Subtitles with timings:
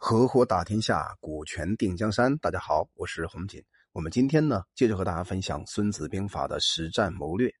[0.00, 2.38] 合伙打天下，股权定江山。
[2.38, 3.60] 大家好，我是洪锦。
[3.90, 7.52] 我们今天呢，接着和大家分享《孙子兵法》的实战谋略。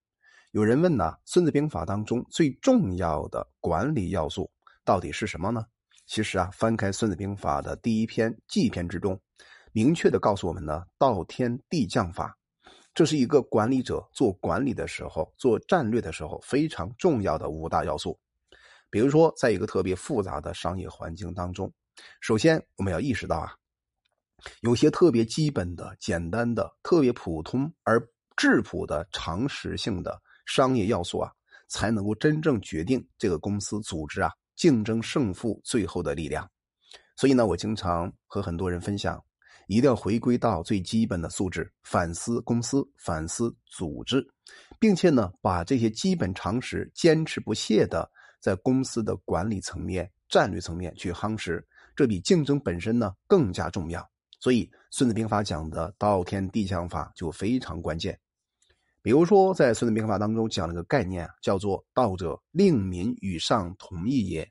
[0.52, 4.48] 有人问呢，《孙子兵法》当中最重要的管理要素
[4.84, 5.66] 到底是什么呢？
[6.06, 9.20] 其实啊，翻开《孙子兵法》的第一篇纪篇之中，
[9.72, 12.38] 明确的告诉我们呢，道天地将法，
[12.94, 18.16] 这是一个管理者做管理的时候、做战略的时候非常重要的五大要素。
[18.90, 21.70] 比如说，在一个特别复杂的商业环境当中。
[22.20, 23.54] 首先，我们要意识到啊，
[24.60, 28.00] 有些特别基本的、简单的、特别普通而
[28.36, 31.32] 质朴的常识性的商业要素啊，
[31.68, 36.48] 才能够真正决定这个公司组织啊竞争胜负最后的力量。
[37.16, 39.22] 所以呢，我经常和很多人分享，
[39.66, 44.24] 一定要回归到最基本的素质，反思公司，反思组织，
[44.78, 48.08] 并且呢，把这些基本常识坚持不懈的
[48.40, 51.66] 在公司的管理层面、战略层面去夯实。
[51.98, 58.16] 这比竞争本身呢更加重要，所以《孙子兵法》讲的道天地将法就非常关键。
[59.02, 64.48] 比如说，在《孙子兵法》当中讲了个概念，叫做“道者，令民与上同意也”。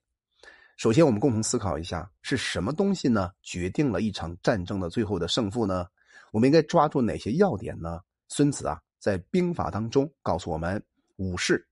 [0.76, 5.88] 首先，我们共同思考一下，是什么东西呢决定了一场战争的最后的胜负呢？
[6.34, 8.02] 我们应该抓住哪些要点呢？
[8.28, 10.84] 孙子啊，在兵法当中告诉我们
[11.16, 11.66] 五事，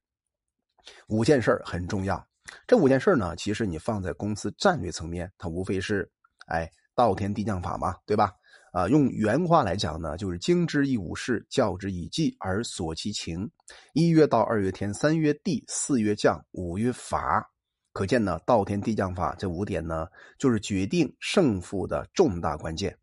[1.10, 2.26] 五件事很重要。
[2.68, 6.10] 这五件事呢，其实你放在公司战略层面，它无非是，
[6.48, 8.32] 哎，道天地将法嘛，对吧？
[8.72, 13.50] 啊，用原话来讲呢，就是经之以五事，教之以计，而索其情。
[13.94, 17.50] 一曰道，二曰天，三曰地，四曰将，五曰法。
[17.94, 20.06] 可见呢，道天地将法这五点呢，
[20.38, 22.98] 就是决定胜负的重大关键，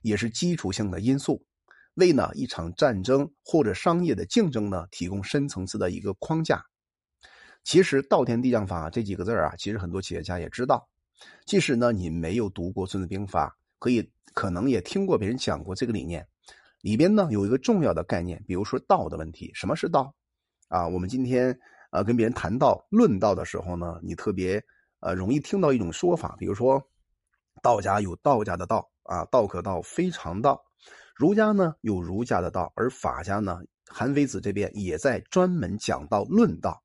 [0.00, 1.44] 也是基础性的因素，
[1.96, 6.64] 为呢一场战争或者商业的竞争呢提供深层次的一个框架。
[7.68, 10.88] 其实“道天地将法”这几个字啊，其实很多企业家也知道。
[11.44, 13.46] 即使呢你没有读过《孙子兵法》，
[13.78, 16.26] 可以可能也听过别人讲过这个理念。
[16.80, 19.50] 里边呢有一个重要的概念，比如说道的问题。
[19.52, 20.14] 什么是道？
[20.68, 21.60] 啊，我们今天
[21.90, 24.64] 呃跟别人谈道、论道的时候呢，你特别
[25.00, 26.82] 呃容易听到一种说法，比如说
[27.62, 30.56] 道家有道家的道啊，道可道非常道；
[31.14, 36.82] 儒家呢有儒家的道，而法家呢，韩非子这边也在专门讲道、论道。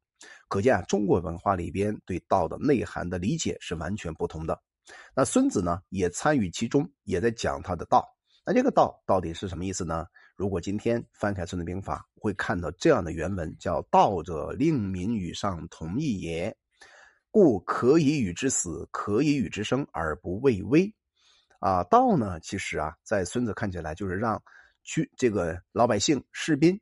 [0.48, 4.60] 可见啊，中国文化里边对道的内涵的理解是完全不同的。
[5.16, 8.06] 那孙子呢，也参与其中，也在讲他的道。
[8.46, 10.06] 那这个道到底是什么意思呢？
[10.36, 16.54] 如果今天翻开《孙子兵法》，会看到这样的原文，叫“道者，令民与上同意也，
[17.32, 20.94] 故可以与之死，可以与之生，而不畏危。”
[21.62, 24.42] 啊，道呢，其实啊，在孙子看起来就是让
[24.84, 26.78] 军这个老百姓士兵。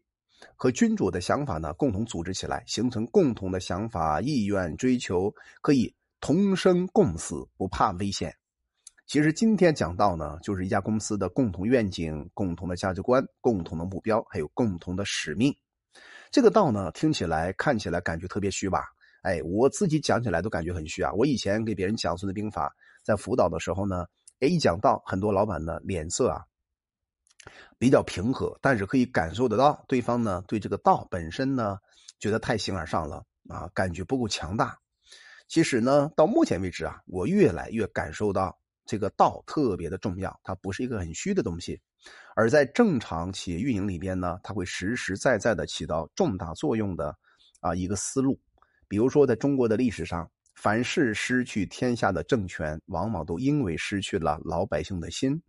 [0.56, 8.36] 和君主的想法呢，共同组织起来，形成共同的想法、意愿、追求，可以同生共死，不怕危险。
[9.08, 15.54] 其实今天讲到呢，就是一家公司的共同愿景、共同的价值观、共同的目标，还有共同的使命。
[16.32, 18.86] 这个道呢，听起来、看起来感觉特别虚吧？
[19.22, 21.12] 哎，我自己讲起来都感觉很虚啊。
[21.14, 22.70] 我以前给别人讲《孙子兵法》，
[23.04, 24.06] 在辅导的时候呢，
[24.40, 26.42] 哎，一讲到，很多老板呢脸色啊。
[27.78, 31.78] 比较平和，但是可以感受得到对方呢对这个道本身呢
[32.20, 34.78] 觉得太形而上了啊，感觉不够强大。
[35.48, 41.82] 其实呢，到目前为止啊，我越来越感受到这个道特别的重要，它不是一个很虚的东西。
[42.36, 47.16] 而在正常企业运营里边呢，它会实实在在的起到重大作用的
[47.60, 48.40] 啊一个思路。
[48.88, 55.42] 比如说，在中国的历史上，凡是失去天下的政权，往往都因为失去了老百姓的心。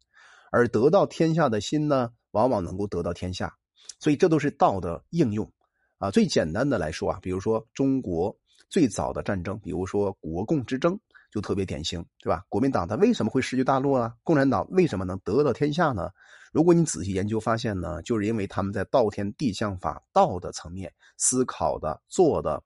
[0.53, 3.53] 而得到天下的心呢，往往能够得到天下，
[3.99, 5.51] 所以这都是道的应用
[5.97, 6.11] 啊。
[6.11, 8.37] 最简单的来说啊，比如说中国
[8.69, 10.99] 最早的战争，比如说国共之争，
[11.31, 12.45] 就特别典型，对吧？
[12.51, 14.15] 国民党它为什么会失去大陆啊？
[14.23, 16.11] 共产党为什么能得到天下呢？
[16.53, 22.63] 如果你仔细研究发现呢，就是因为他们在道天地相法道的层面思考的、做的、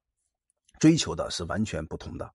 [0.81, 2.29] 追求的是完全不同的。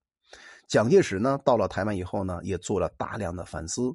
[0.69, 3.93] 蒋介石呢，到了台湾以后呢，也做了大量的反思。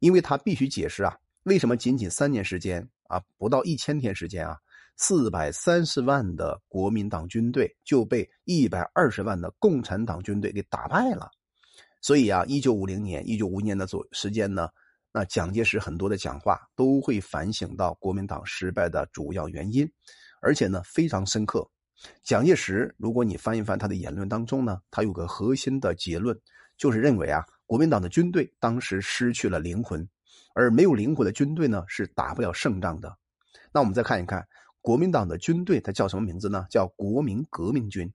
[0.00, 4.56] 因为他必须解释啊，为什么仅仅三年时间啊，不到一千天时间啊，
[4.96, 11.30] 四百三十万的国民党军队就被一百二十万的共产党军队给打败了。
[12.00, 14.68] 所以啊，一九五零年、一九五年的左时间呢，
[15.10, 19.90] 那蒋介石很多的讲话都会反省到国民党失败的主要原因，
[20.40, 21.68] 而且呢非常深刻。
[22.22, 26.38] 蒋介石，如果你翻一翻他的言论当中呢，他有个核心的结论，
[26.76, 27.44] 就是认为啊。
[27.68, 30.08] 国民党的军队当时失去了灵魂，
[30.54, 33.14] 而没有灵魂的军队呢是打不了胜仗的。
[33.70, 34.48] 那我们再看一看
[34.80, 36.64] 国民党的军队，它叫什么名字呢？
[36.70, 38.10] 叫国民革命军。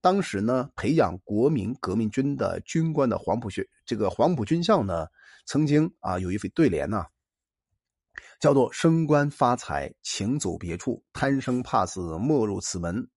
[0.00, 5.08] 当时呢，培养国民革命军的军官的黄埔学这个黄埔军校呢，
[5.46, 7.04] 曾经啊有一副对联呢，
[8.38, 13.08] 叫做“升官发财，请走别处；贪生怕死，莫入此门。”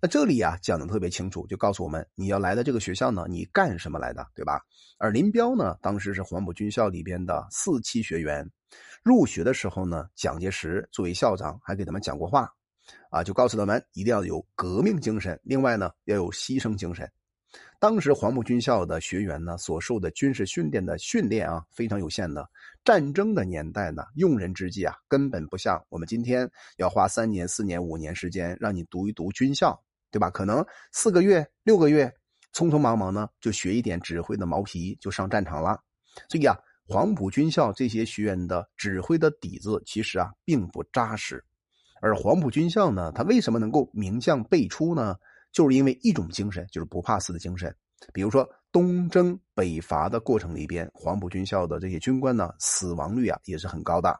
[0.00, 4.60] 那这里啊讲的特别清楚，就告诉我们你要来的这个学校呢，你干什么来的，对吧？
[4.98, 8.50] 而林彪呢，当时是黄埔军校里边的四期学员，
[9.02, 12.50] 入学的时候呢，蒋介石作为校长还给他们讲过话。
[13.10, 17.10] 啊，就告诉他们一定要有革命精神，另外呢要有牺牲精神。
[17.78, 22.48] 当时黄埔军校的学员呢所受的军事训练的训练啊非常有限的。
[22.84, 29.78] 战争的年代呢，用人之际啊根本不像我们今天要花三年、四年、五年时间让你读一读军校，
[30.10, 30.30] 对吧？
[30.30, 32.10] 可能四个月、六个月，
[32.54, 35.78] 匆匆忙忙呢就学一点指挥的毛皮就上战场了。
[36.30, 36.56] 所以啊，
[36.88, 41.44] 黄埔军校这些学员的指挥的底子其实啊并不扎实。
[42.00, 45.16] 而黄埔军校呢，它为什么能够名将辈出呢？
[45.56, 47.74] 就是因为一种精神，就是不怕死的精神。
[48.12, 54.14] 比如说东征北伐的过程里边，黄埔军校的这些军官呢，死亡率啊也是很高的。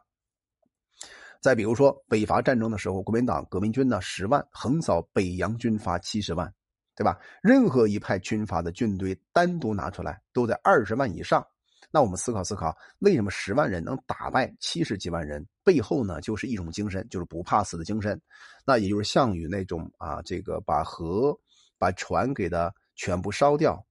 [1.39, 6.51] 再比如说北伐战争的时候，国民党革命军呢十万横扫北洋军阀七十万，
[6.95, 7.19] 对吧？
[7.43, 11.45] 任何一派军阀的军队单独拿出来，都在二十万以上。
[11.89, 15.45] 那我们思考思考，为什么十万人能打败七十几万人？
[15.63, 18.19] 背后呢，就是一种精神，就是不怕死的精神。
[18.65, 21.37] 那也就是项羽那种啊，这个把河、
[21.77, 23.81] 把船给的全部烧掉，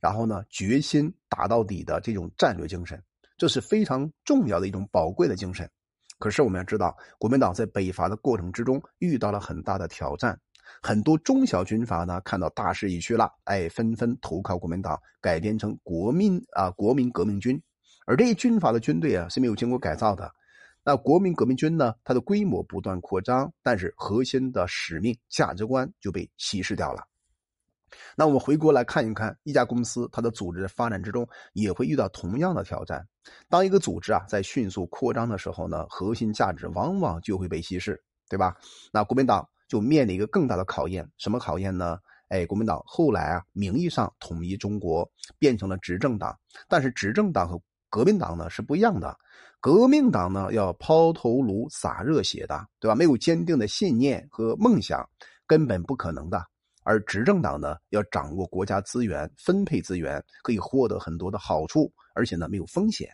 [0.00, 3.02] 然后呢，决心打到底的这种战略精神，
[3.36, 5.68] 这是非常重要的一种宝贵的精神。
[6.18, 10.38] 可是我们要知道，国民党在北伐的过程之中遇到了很大的挑战。
[10.82, 17.60] 很多中小军阀呢，看到大势已去了，哎，纷纷投靠国民党，改编成国民啊国民革命军。
[18.06, 20.30] 而这些军阀的军队啊是没有经过改造的。
[20.82, 27.04] 那国民革命军呢，它的规模不断扩张，但是核心的使命价值观就被稀释掉了。
[28.16, 33.06] 那我们回国来看一看，一家公司它的组织发展之中也会遇到同样的挑战。
[33.48, 38.56] 当一个组织啊在迅速扩张的时候呢，核心价值往往就会被稀释，对吧？
[38.92, 39.46] 那国民党。
[39.70, 41.96] 就面临一个更大的考验，什么考验呢？
[42.26, 45.08] 哎，国民党后来啊，名义上统一中国，
[45.38, 46.36] 变成了执政党，
[46.68, 49.16] 但是执政党和革命党呢是不一样的。
[49.60, 52.96] 革命党呢要抛头颅洒热血的，对吧？
[52.96, 55.08] 没有坚定的信念和梦想，
[55.46, 56.44] 根本不可能的。
[56.82, 63.08] 而执政党呢要掌握国家资源，分配资源，可以获得很多的好处，而且呢没有风险。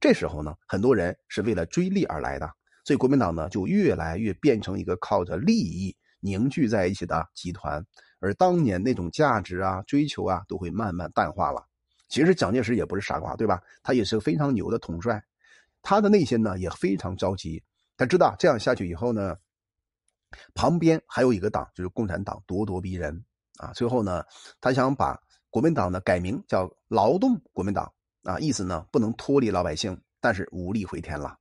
[0.00, 2.50] 这时候呢，很多人是为了追利而来的。
[2.84, 7.84] 所以国民党呢，就越来越变成一个靠着利益凝聚在一起的集团，
[8.20, 11.66] 而当年那种价值啊、追求啊，都会慢慢淡化了。
[12.08, 13.62] 其实蒋介石也不是傻瓜，对吧？
[13.82, 15.24] 他也是个非常牛的统帅，
[15.82, 17.62] 他的内心呢也非常着急。
[17.96, 19.36] 他知道这样下去以后呢，
[20.54, 23.24] 旁边还有一个党，就是共产党，咄咄逼人
[23.56, 23.72] 啊。
[23.72, 24.22] 最后呢，
[24.60, 27.90] 他想把国民党呢改名叫劳动国民党
[28.24, 31.38] 啊，意思呢不能脱离老百姓，但是无力回天了。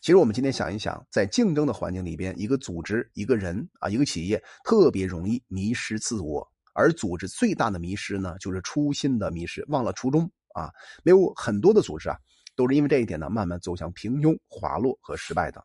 [0.00, 6.46] 其实我们今天想一想，在竞争的环境里边，一个组织、一个人啊、一个企业，特别容易迷失自我。
[6.74, 10.70] 而组织最大的迷失呢，就是初心的迷失，忘了初衷啊。
[11.02, 12.16] 没有很多的组织啊，
[12.54, 15.64] 都是因为这一点呢，慢慢走向平庸、滑落和失败的。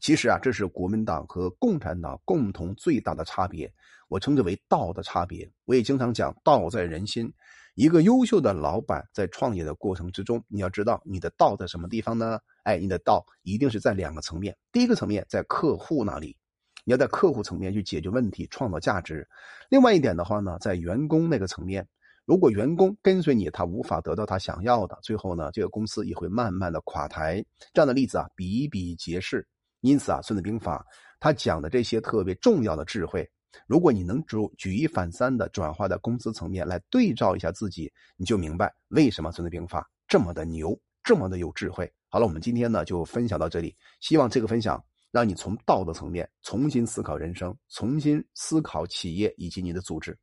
[0.00, 3.72] 其实啊，这是国民党和共产党共同最大的差别，
[4.08, 5.50] 我称之为道的差别。
[5.64, 7.32] 我也经常讲，道在人心。
[7.74, 12.36] 一个优秀的老板在创业的过程之中，你要知道你的道在什么地方呢？
[12.64, 14.56] 哎，你的道一定是在两个层面。
[14.72, 16.36] 第一个层面在客户那里，
[16.84, 19.28] 你要在客户层面去解决问题、创造价值。
[19.68, 21.86] 另外一点的话呢，在员工那个层面，
[22.24, 27.44] 如果员工跟随你，他无法得到他想要的，最后呢，这个公司也会慢慢的垮台。
[27.72, 29.46] 这样的例子啊比比皆是。
[29.80, 30.84] 因此啊，《孙子兵法》
[31.20, 33.28] 他讲的这些特别重要的智慧。
[33.66, 41.90] 如果你能举举一反三的转化在公司层面来对照一下自己，你就明白为什么《孙子兵法》这么的牛，这么的有智慧。
[42.08, 50.16] 好了，我们今天呢就分享到这里，希望这个分享让你从道德层面重新思考人生，重新思考企业以及你的组织。